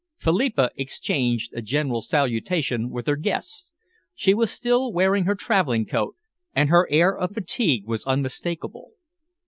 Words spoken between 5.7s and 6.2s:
coat,